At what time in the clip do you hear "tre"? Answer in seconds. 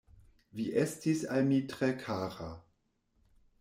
1.75-1.93